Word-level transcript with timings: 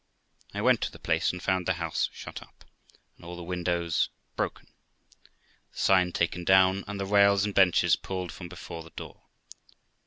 I 0.51 0.61
went 0.63 0.81
to 0.81 0.91
the 0.91 0.97
place 0.97 1.31
and 1.31 1.43
found 1.43 1.67
the 1.67 1.75
house 1.75 2.09
shut 2.11 2.41
up, 2.41 2.65
and 3.15 3.23
all 3.23 3.35
the 3.35 3.43
windows 3.43 4.09
broken, 4.35 4.65
the 5.73 5.77
sign 5.77 6.11
taken 6.11 6.43
down, 6.43 6.83
and 6.87 6.99
the 6.99 7.05
rails 7.05 7.45
and 7.45 7.53
benches 7.53 7.95
pulled 7.95 8.31
from 8.31 8.49
before 8.49 8.81
the 8.81 8.89
door. 8.89 9.27